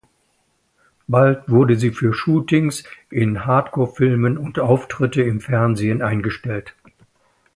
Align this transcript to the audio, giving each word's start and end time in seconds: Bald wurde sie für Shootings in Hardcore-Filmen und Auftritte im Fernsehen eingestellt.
Bald 1.07 1.47
wurde 1.47 1.75
sie 1.77 1.91
für 1.91 2.11
Shootings 2.15 2.83
in 3.11 3.45
Hardcore-Filmen 3.45 4.35
und 4.35 4.57
Auftritte 4.57 5.21
im 5.21 5.41
Fernsehen 5.41 6.01
eingestellt. 6.01 6.73